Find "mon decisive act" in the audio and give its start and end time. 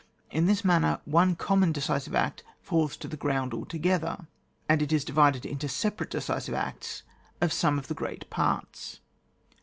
1.59-2.43